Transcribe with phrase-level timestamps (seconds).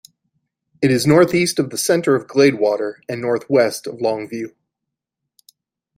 [0.81, 4.53] It is northeast of the center of Gladewater and northwest of Longview.